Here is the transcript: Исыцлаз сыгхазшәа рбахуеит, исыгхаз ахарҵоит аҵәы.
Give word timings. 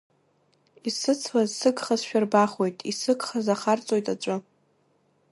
Исыцлаз 0.87 1.49
сыгхазшәа 1.59 2.19
рбахуеит, 2.23 2.77
исыгхаз 2.91 3.47
ахарҵоит 3.53 4.07
аҵәы. 4.13 4.35